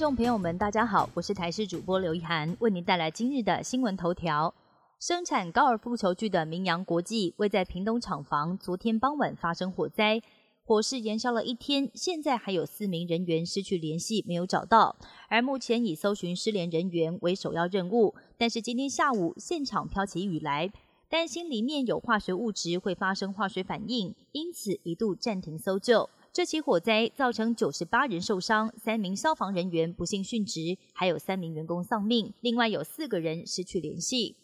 [0.00, 4.54] 众朋友们，大家好，我是台视主播刘一涵，为您带来今日的新闻头条。
[4.98, 10.22] 生产高尔夫球具的明阳国际，位在屏东厂房，昨天傍晚发生火灾，
[10.64, 14.96] 火势延烧了一天，现在还有四名人员失去联系，没有找到。
[15.28, 20.72] 而目前以搜寻失联人员为首要任务，但是今天下午现场飘起雨来，
[21.10, 26.08] 担心里面有化学物质会发生化学反应，因此一度暂停搜救。
[26.32, 34.36] 这起火灾造成九十八人受伤，三名消防人员不幸殉职，还有三名员工丧命，另外有四个人失去联系。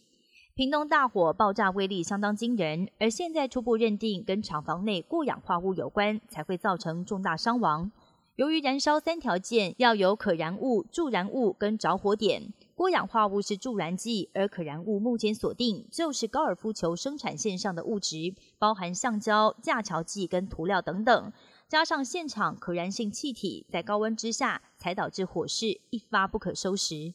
[0.57, 7.93] 屏东大火爆炸威力相当惊人，而现在初步认定跟厂房内过氧化物有关，才会造成重大伤亡。
[8.35, 21.33] 由于燃烧三条件要有可燃物、助燃物跟着火点，过氧化物是助燃剂，而可燃物目前锁定就是高尔夫球生产线上的物质，包含橡胶、架桥剂跟涂料等等。
[21.69, 27.13] 加上现场可燃性气体在高温之下，才导致火势一发不可收拾。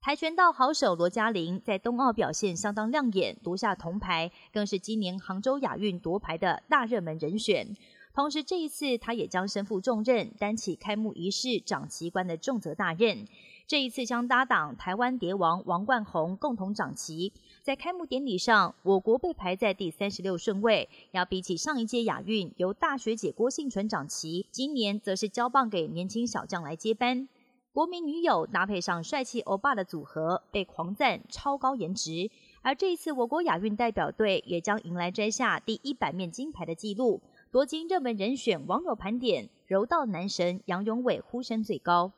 [0.00, 7.76] 跆拳道好手罗嘉玲在冬奥表现相当亮眼，夺下铜牌，更是今年杭州亚运夺牌的大热门人选。
[8.12, 13.26] 同时，这一次他也将身负重任，担起开幕仪式掌旗官的重责大任。
[13.66, 17.32] 这一次将搭档台湾蝶王王冠宏共同掌旗。
[17.62, 27.28] 在开幕典礼上，我国被排在第三十六顺位，要比起上一届亚运由大学姐郭幸存掌旗，今年则是交棒给年轻小将来接班。
[27.72, 32.28] 国民女友搭配上帅气欧巴的组合，被狂赞超高颜值。
[32.62, 37.22] 而这一次，我国亚运代表队也将迎来摘下第一百面金牌的纪录。
[37.52, 42.12] 夺金热门人选网友盘点，柔道男神杨永伟呼声最高。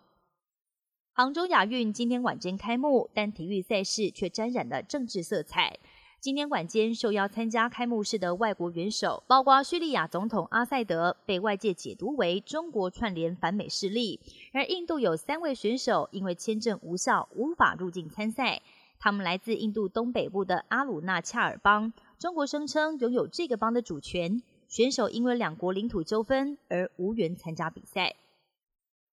[1.14, 5.78] 杭州亚运今天晚间开幕，但体育赛事却沾染了政治色彩。
[6.20, 14.20] 今天晚间受邀参加开幕式的外国元首，包括叙利亚总统阿塞德，被外界解读为中国串联反美势力。
[14.52, 18.60] 而印度有三位选手因为签证无效，无法入境参赛。
[18.98, 24.42] 他们来自印度东北部的阿鲁纳恰尔邦，中国声称拥有这个邦的主权。
[24.72, 28.16] 选手因为两国领土纠纷而无缘参加比赛。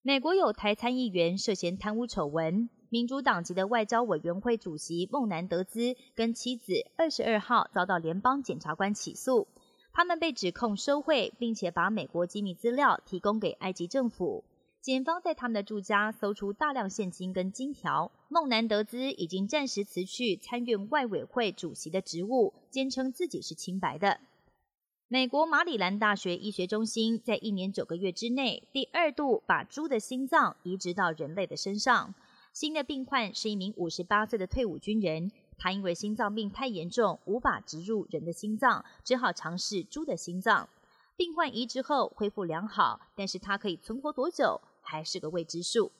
[0.02, 9.50] 美国有台参议员涉嫌贪污丑闻，民主党籍的外交委员会主席孟南德兹跟妻子二十二号遭到联邦检察官起诉，
[9.92, 14.46] 他们被指控收贿，并且把美国机密资料提供给埃及政府。
[14.80, 18.09] 检方在他们的住家搜出大量现金跟金条。
[18.30, 24.22] 孟南德兹已经暂时辞去参院外委会主席的职务，坚称自己是清白的。
[25.12, 32.14] 美国马里兰大学医学中心在一年九个月之内，第二度把猪的心脏移植到人类的身上。
[32.53, 40.69] 新的病患是一名五十八岁的退伍军人，他因为心脏病太严重，无法植入人的心脏，只好尝试猪的心脏。
[41.18, 45.92] 病患移植后恢复良好，但是他可以存活多久还是个未知数。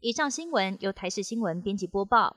[0.00, 2.36] 以上新闻由台视新闻编辑播报，